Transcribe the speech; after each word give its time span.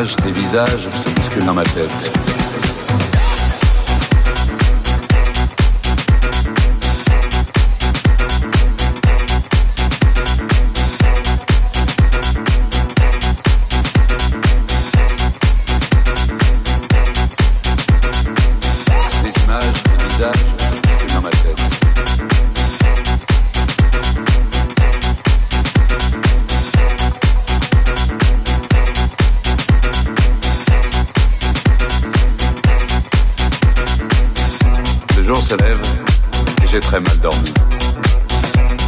Des 0.00 0.32
visages 0.32 0.88
se 0.90 1.10
bousculent 1.10 1.44
dans 1.44 1.52
ma 1.52 1.62
tête. 1.62 2.29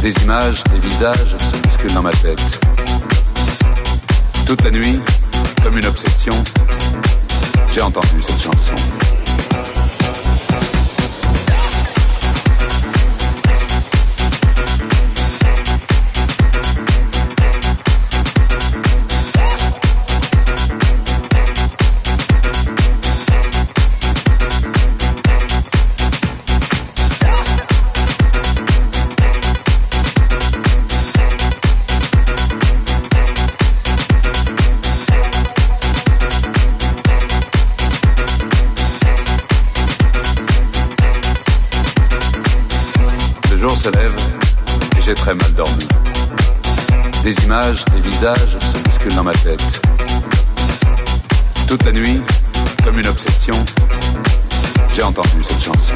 Des 0.03 0.21
images, 0.21 0.61
des 0.65 0.79
visages 0.79 1.37
se 1.37 1.55
bousculent 1.61 1.93
dans 1.93 2.01
ma 2.01 2.11
tête. 2.11 2.59
Toute 4.45 4.61
la 4.65 4.71
nuit, 4.71 4.99
comme 5.63 5.77
une 5.77 5.85
obsession, 5.85 6.33
j'ai 7.71 7.81
entendu 7.81 8.21
cette 8.21 8.41
chanson. 8.41 8.75
Se 43.83 43.89
lève 43.89 44.15
et 44.97 45.01
j'ai 45.01 45.13
très 45.13 45.33
mal 45.33 45.53
dormi. 45.55 45.87
Des 47.23 47.35
images, 47.43 47.83
des 47.85 47.99
visages 47.99 48.57
se 48.59 48.77
bousculent 48.77 49.15
dans 49.15 49.23
ma 49.23 49.33
tête. 49.33 49.81
Toute 51.67 51.83
la 51.83 51.91
nuit, 51.91 52.21
comme 52.85 52.97
une 52.97 53.07
obsession, 53.07 53.55
j'ai 54.93 55.03
entendu 55.03 55.43
cette 55.43 55.61
chanson. 55.61 55.95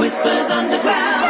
Whispers 0.00 0.48
underground. 0.48 1.29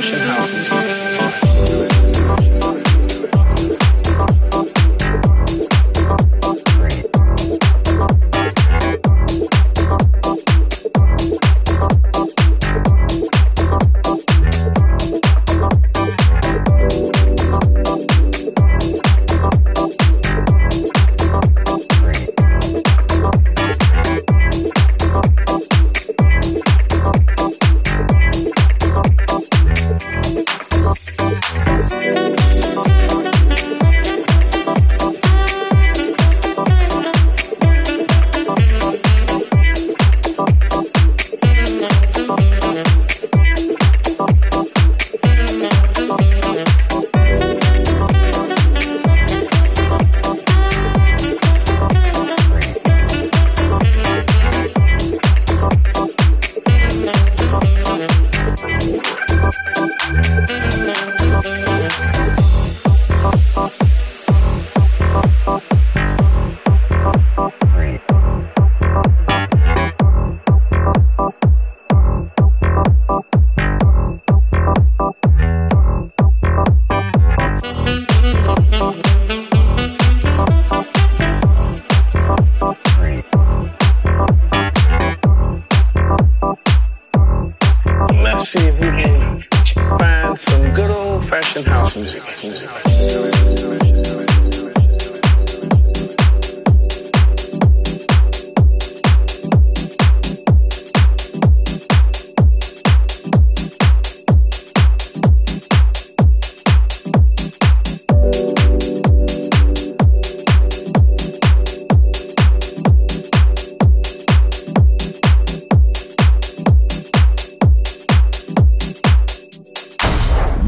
depression 0.00 0.20
help? 0.20 0.85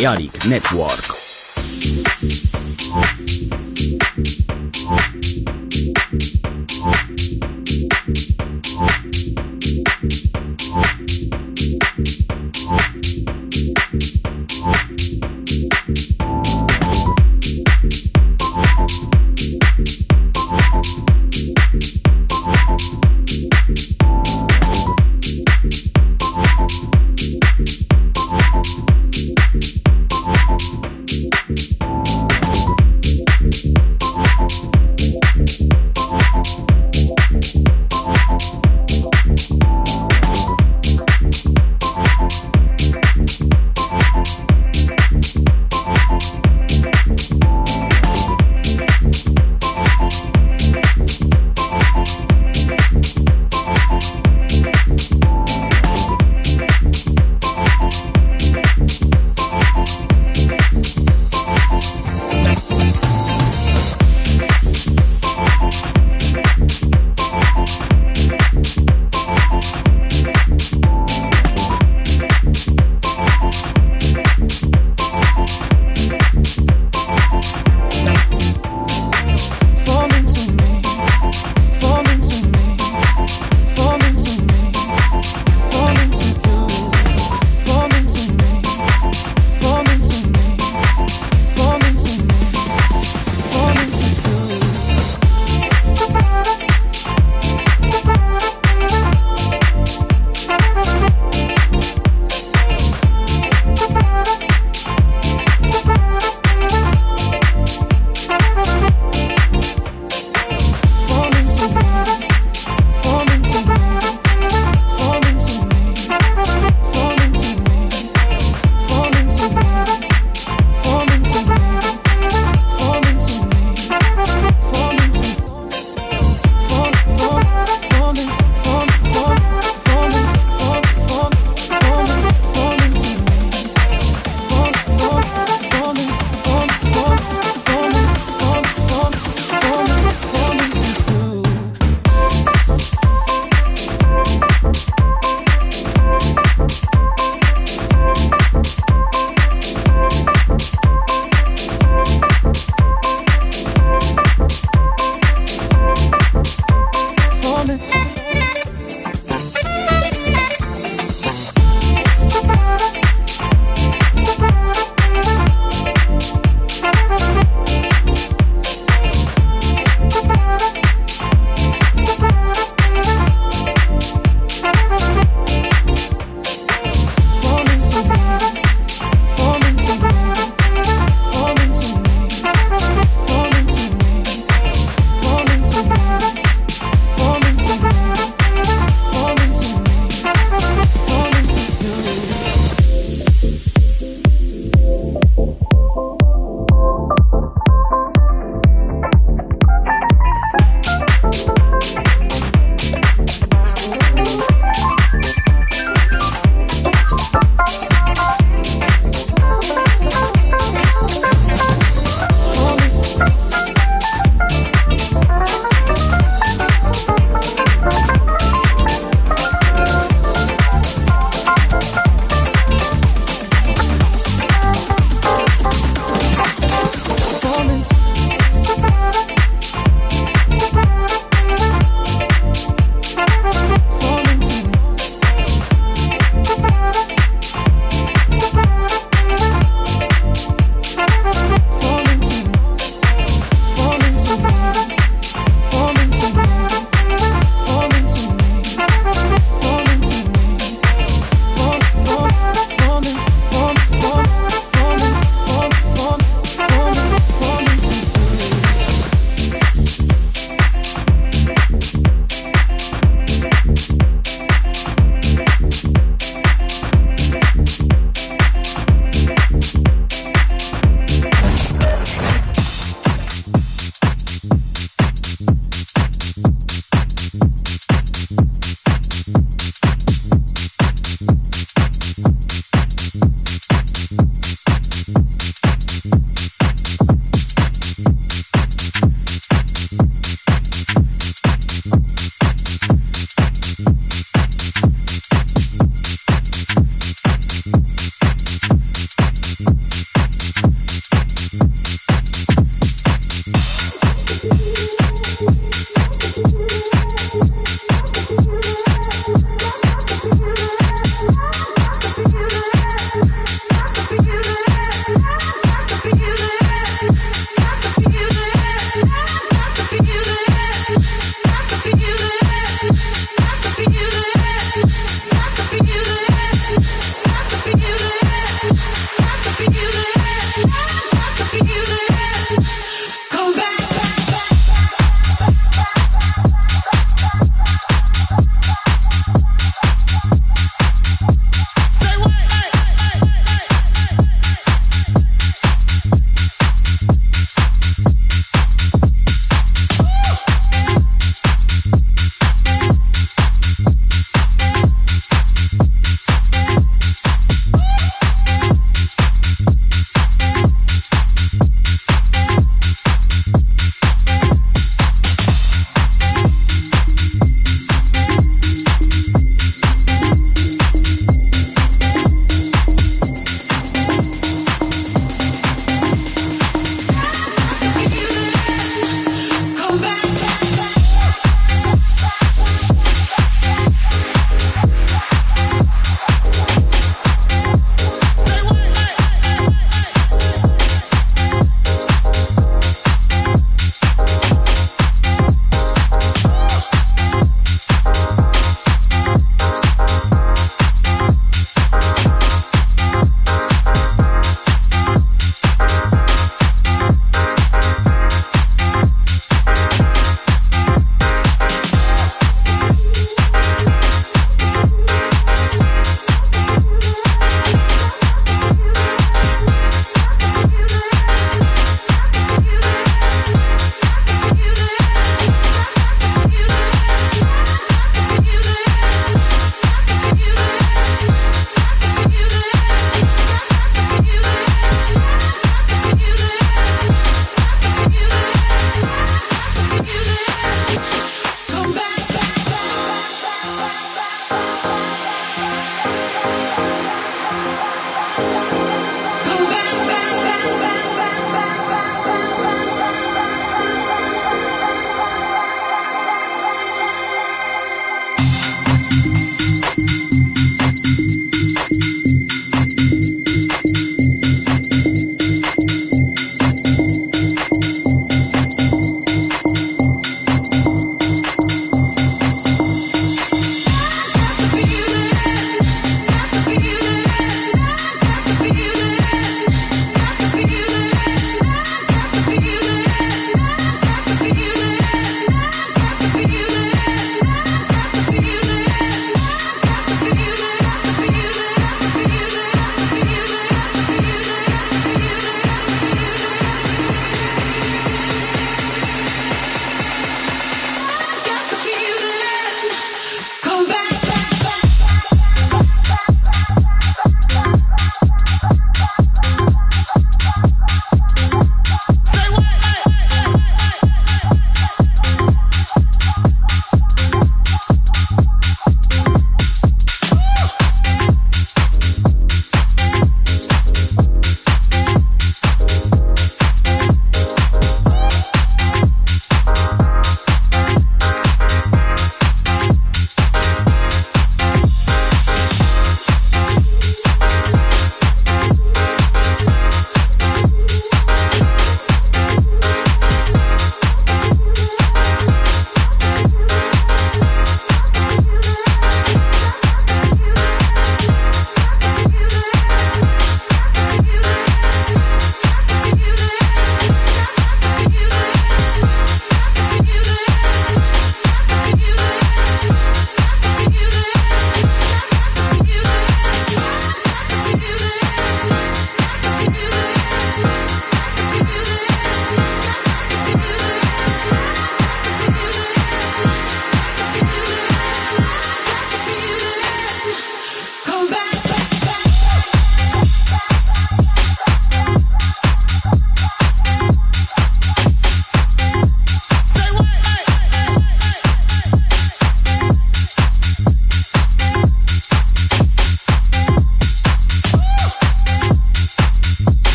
Balearic 0.00 0.46
Network. 0.46 1.19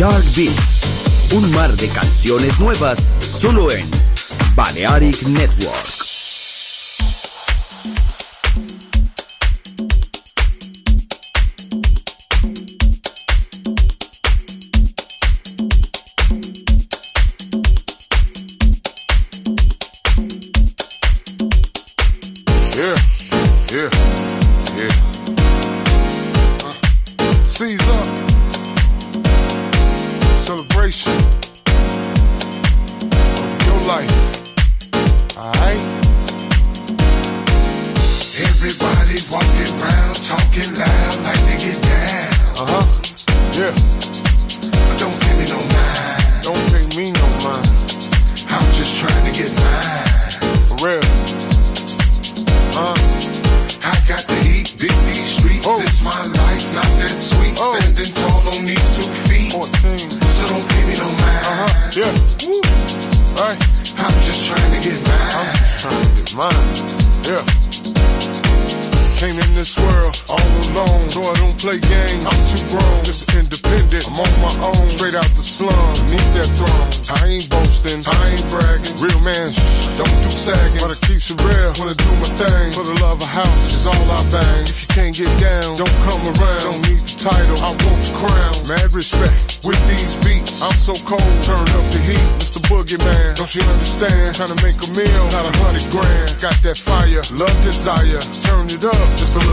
Shark 0.00 0.24
Beats, 0.34 0.78
un 1.34 1.50
mar 1.50 1.76
de 1.76 1.86
canciones 1.88 2.58
nuevas 2.58 3.06
solo 3.36 3.70
en 3.70 3.86
Balearic 4.54 5.24
Network. 5.24 5.99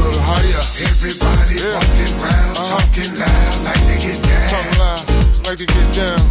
Little 0.08 0.24
higher. 0.24 0.64
Everybody 0.88 1.56
yeah. 1.60 1.76
walking 1.76 2.14
around, 2.20 2.56
uh, 2.56 2.64
talking 2.72 3.12
loud, 3.20 3.56
like 3.64 3.84
they 3.88 4.00
get 4.00 4.20
down. 4.24 4.48
Talking 4.48 4.80
loud, 4.80 5.04
like 5.46 5.58
they 5.60 5.68
get 5.68 5.90
down. 5.92 6.22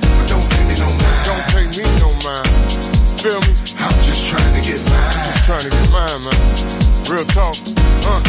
But 0.00 0.26
don't 0.28 0.46
pay 0.48 0.64
me 0.64 0.74
no 0.80 0.88
mind. 0.88 1.22
Don't 1.28 1.44
pay 1.52 1.66
me 1.76 1.84
no 2.00 2.10
mind. 2.24 2.48
Feel 3.20 3.40
me? 3.44 3.52
I'm 3.76 3.96
just 4.04 4.24
trying 4.26 4.52
to 4.56 4.62
get 4.64 4.80
mine. 4.88 5.12
Just 5.28 5.44
trying 5.44 5.64
to 5.68 5.70
get 5.70 5.86
mine, 5.92 6.20
man. 6.24 6.40
Real 7.10 7.26
talk. 7.36 7.56
huh? 8.06 8.20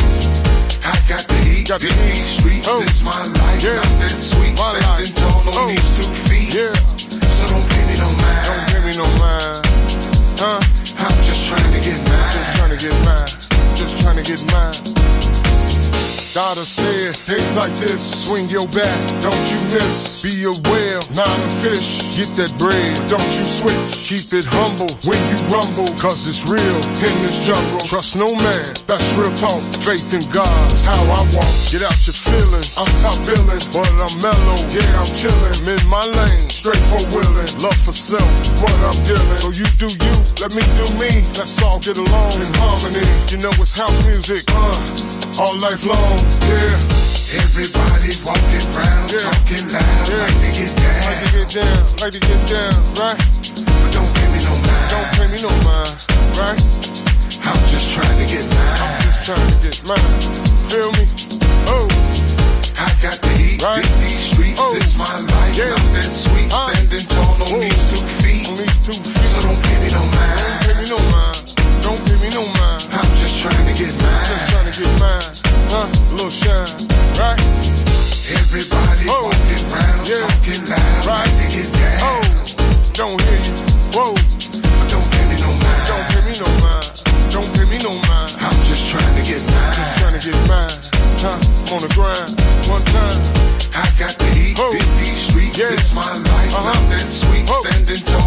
I 0.83 0.95
got 1.07 1.23
the 1.27 1.37
heat, 1.43 1.67
got 1.67 1.79
the 1.81 1.91
heat. 1.91 2.23
streets. 2.23 2.67
Oh. 2.67 2.81
This 2.81 3.01
my 3.03 3.11
life, 3.11 3.63
yeah. 3.63 3.75
not 3.75 3.93
that 4.03 4.17
sweet. 4.19 4.55
My 4.55 4.79
Standing 4.79 5.15
life. 5.15 5.15
tall 5.15 5.47
on 5.47 5.55
oh. 5.55 5.67
these 5.71 5.89
two 5.95 6.09
feet. 6.27 6.53
Yeah. 6.53 6.73
So 7.39 7.47
don't 7.47 7.67
pay 7.71 7.83
me 7.87 7.95
no 7.99 8.09
mind. 8.11 8.43
Don't 8.47 8.63
pay 8.71 8.81
me 8.83 8.93
no 8.97 9.07
mind. 9.15 9.63
Huh? 10.39 10.59
I'm 10.99 11.23
just 11.23 11.45
trying 11.47 11.71
to 11.73 11.79
get 11.79 11.97
mine. 12.09 12.31
Just 12.31 12.57
trying 12.57 12.77
to 12.77 12.77
get 12.77 12.93
mine. 13.05 13.46
Just 13.77 14.01
trying 14.01 14.15
to 14.15 14.23
get 14.23 14.41
mine. 14.51 15.36
Daughter 16.37 16.69
said, 16.69 17.15
things 17.15 17.55
like 17.55 17.73
this, 17.81 17.97
swing 17.97 18.47
your 18.47 18.67
bat, 18.67 18.93
don't 19.25 19.45
you 19.49 19.57
miss. 19.73 20.21
Be 20.21 20.45
a 20.45 20.53
whale, 20.69 21.01
not 21.17 21.33
a 21.33 21.49
fish. 21.65 22.05
Get 22.13 22.29
that 22.37 22.53
bread, 22.61 22.93
don't 23.09 23.33
you 23.33 23.41
switch. 23.41 23.73
Keep 24.05 24.37
it 24.37 24.45
humble 24.45 24.93
when 25.01 25.17
you 25.33 25.37
rumble, 25.49 25.89
cause 25.97 26.29
it's 26.29 26.45
real 26.45 26.77
in 27.01 27.15
this 27.25 27.41
jungle. 27.41 27.81
Trust 27.89 28.21
no 28.21 28.37
man, 28.37 28.69
that's 28.85 29.01
real 29.17 29.33
talk. 29.33 29.65
Faith 29.81 30.13
in 30.13 30.21
God 30.29 30.53
is 30.69 30.85
how 30.85 31.01
I 31.09 31.25
walk. 31.33 31.49
Get 31.73 31.81
out 31.81 31.97
your 32.05 32.13
feelings, 32.13 32.69
I'm 32.77 32.85
top 33.01 33.17
billing, 33.25 33.65
but 33.73 33.89
I'm 33.97 34.13
mellow. 34.21 34.61
Yeah, 34.69 35.01
I'm 35.01 35.09
chillin', 35.17 35.65
in 35.65 35.81
my 35.89 36.05
lane, 36.05 36.53
straight 36.53 36.85
for 36.93 37.01
willing. 37.09 37.49
Love 37.57 37.81
for 37.81 37.97
self, 37.97 38.29
what 38.61 38.77
I'm 38.85 38.99
dealing. 39.09 39.41
So 39.41 39.49
you 39.49 39.65
do 39.81 39.89
you, 39.89 40.15
let 40.37 40.53
me 40.53 40.61
do 40.77 40.85
me. 41.01 41.25
Let's 41.33 41.57
all 41.65 41.81
get 41.81 41.97
along 41.97 42.37
in 42.45 42.53
harmony. 42.61 43.01
You 43.33 43.41
know 43.41 43.49
it's 43.57 43.73
house 43.73 44.05
music, 44.05 44.45
uh, 44.53 45.41
all 45.41 45.57
life 45.57 45.81
long 45.83 46.26
yeah. 46.47 46.97
Everybody 47.27 48.15
walking 48.23 48.63
around, 48.71 49.11
yeah. 49.11 49.27
talking 49.27 49.67
loud, 49.67 50.07
yeah. 50.07 50.23
like 50.23 50.39
to 50.39 50.51
get 50.55 50.71
down. 50.79 51.01
Like 51.03 51.19
to 51.19 51.29
get 51.35 51.49
down, 51.51 51.83
like 51.99 52.13
to 52.13 52.21
get 52.23 52.41
down, 52.47 52.75
right? 52.95 53.19
But 53.67 53.91
don't 53.91 54.11
pay 54.15 54.27
me 54.31 54.39
no 54.47 54.53
mind. 54.55 54.89
Don't 54.89 55.09
pay 55.19 55.27
me 55.27 55.39
no 55.43 55.51
mind, 55.67 55.91
right? 56.39 56.59
I'm 57.43 57.59
just 57.67 57.91
trying 57.91 58.19
to 58.19 58.27
get 58.31 58.47
mine. 58.47 58.77
I'm 58.79 59.01
just 59.03 59.23
trying 59.25 59.47
to 59.49 59.57
get 59.59 59.83
mine. 59.83 60.19
Feel 60.71 60.91
me? 60.95 61.05
Oh. 61.67 61.87
I 62.79 62.87
got 63.01 63.19
the 63.19 63.29
heat, 63.35 63.61
right? 63.63 63.83
these 63.99 64.31
streets. 64.31 64.59
Oh. 64.61 64.73
This 64.73 64.95
my 64.95 65.07
life, 65.19 65.57
yeah. 65.57 65.75
I'm 65.75 65.93
that 65.95 66.11
sweet. 66.11 66.51
Uh. 66.51 66.71
Standing 66.75 67.07
tall 67.07 67.35
on 67.35 67.55
oh. 67.55 67.59
these 67.59 67.91
two 67.91 68.03
feet. 68.23 68.47
On 68.49 68.57
these 68.57 68.77
two 68.85 68.93
feet. 68.93 69.27
So 69.31 69.41
don't 69.41 69.61
pay 69.63 69.77
me 69.83 69.89
no 69.91 70.03
mind. 70.03 70.39
Don't 70.39 70.63
pay 70.63 70.75
me 70.79 70.89
no 70.89 70.99
mind. 71.11 71.83
Don't 71.83 72.01
pay 72.07 72.17
me 72.23 72.29
no 72.35 72.43
mind. 72.55 72.87
I'm 72.91 73.15
just 73.15 73.39
trying 73.39 73.67
to 73.67 73.73
get 73.75 73.95
mine. 73.99 74.25
Just 74.27 74.49
trying 74.49 74.71
to 74.71 74.79
get 74.79 74.99
mine 74.99 75.36
huh? 75.69 75.87
A 75.87 76.11
little 76.15 76.29
shine, 76.29 76.87
right? 77.19 77.39
Everybody 78.27 79.07
oh. 79.07 79.31
walking 79.31 79.63
yeah. 80.07 80.23
talking 80.27 80.63
loud, 80.67 81.05
right? 81.05 81.31
They 81.39 81.63
get 81.63 81.69
down. 81.73 81.99
Oh, 82.03 82.23
don't 82.93 83.21
hear 83.21 83.39
you. 83.39 83.55
Whoa. 83.95 84.15
Don't 84.87 85.07
me 85.27 85.35
no 85.39 85.51
mind. 85.51 85.83
Don't 85.87 86.07
me 86.27 86.33
no 86.39 86.49
mind. 86.59 86.91
Don't 87.31 87.51
me 87.69 87.77
no 87.83 87.93
mind. 88.07 88.31
I'm 88.39 88.59
just 88.63 88.87
trying 88.87 89.15
to 89.15 89.23
get 89.23 89.43
mine. 89.47 89.73
Just 89.73 89.93
trying 89.99 90.19
to 90.19 90.23
get 90.23 90.37
mine. 90.47 90.79
Huh? 91.23 91.75
On 91.75 91.81
the 91.81 91.91
grind, 91.95 92.35
one 92.69 92.83
time. 92.91 93.47
I 93.77 93.85
got 93.99 94.17
the 94.17 94.25
heat, 94.33 94.57
oh. 94.59 94.73
these 94.73 95.17
streets. 95.29 95.57
Yeah. 95.57 95.73
It's 95.73 95.93
my 95.93 96.01
life, 96.01 96.53
uh-huh. 96.53 96.73
not 96.73 96.89
that 96.89 97.05
sweet. 97.05 97.45
Oh. 97.47 97.61
Standing 97.63 98.01
tall 98.09 98.26